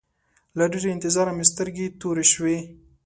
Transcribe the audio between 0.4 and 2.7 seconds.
له ډېره انتظاره مې سترګې تورې شوې.